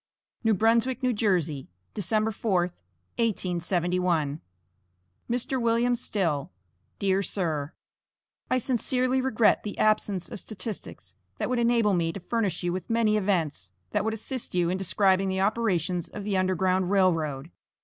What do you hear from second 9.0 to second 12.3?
regret the absence of statistics that would enable me to